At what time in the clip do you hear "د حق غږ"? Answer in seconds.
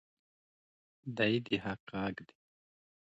1.45-2.15